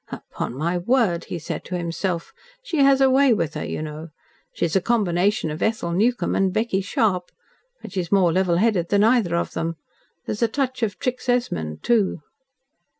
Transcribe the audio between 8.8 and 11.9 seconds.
than either of them, There's a touch of Trix Esmond,